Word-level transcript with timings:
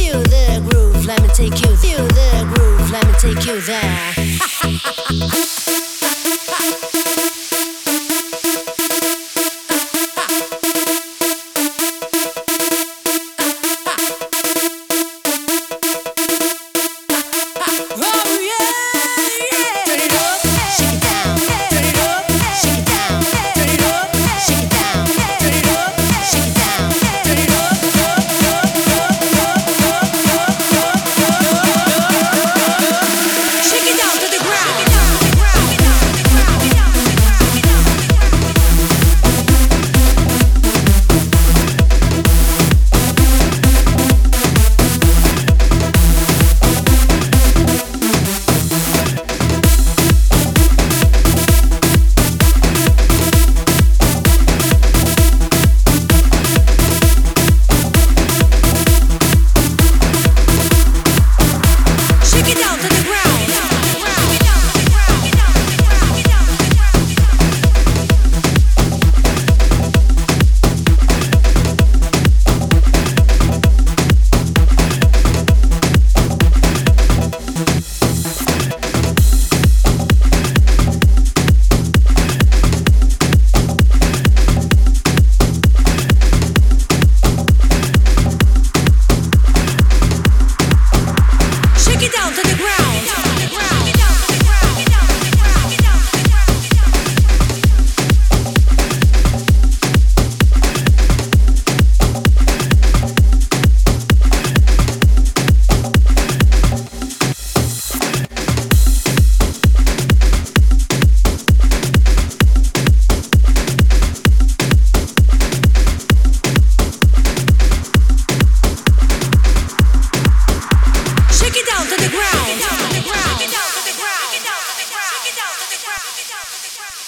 Feel 0.00 0.22
the 0.22 0.66
groove, 0.70 1.04
let 1.04 1.20
me 1.20 1.28
take 1.28 1.60
you. 1.60 1.76
Feel 1.76 2.06
the 2.06 2.50
groove, 2.54 2.90
let 2.90 3.06
me 3.06 3.12
take 3.18 3.44
you 3.44 3.60
there. 3.60 4.14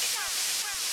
Wow. 0.03 0.92